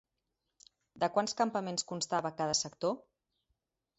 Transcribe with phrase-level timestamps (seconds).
[1.03, 2.99] De quants campaments constava cada sector?